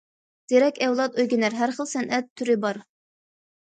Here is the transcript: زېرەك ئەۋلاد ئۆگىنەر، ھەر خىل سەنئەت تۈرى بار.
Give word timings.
زېرەك 0.53 0.79
ئەۋلاد 0.85 1.21
ئۆگىنەر، 1.25 1.59
ھەر 1.61 1.77
خىل 1.79 1.91
سەنئەت 1.95 2.35
تۈرى 2.39 2.61
بار. 2.67 2.85